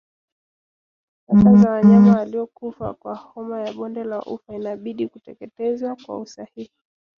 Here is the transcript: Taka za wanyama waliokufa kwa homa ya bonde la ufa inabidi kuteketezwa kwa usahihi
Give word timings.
Taka 1.27 1.55
za 1.63 1.71
wanyama 1.71 2.15
waliokufa 2.17 2.93
kwa 2.93 3.15
homa 3.15 3.61
ya 3.67 3.73
bonde 3.73 4.03
la 4.03 4.21
ufa 4.21 4.55
inabidi 4.55 5.07
kuteketezwa 5.07 5.95
kwa 6.05 6.19
usahihi 6.19 6.71